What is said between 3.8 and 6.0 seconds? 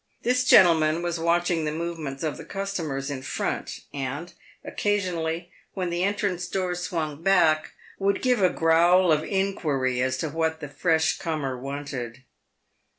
and, occasionally, when